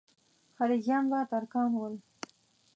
خلجیان 0.57 1.05
به 1.09 1.19
ترکان 1.31 1.71
ول. 1.79 1.95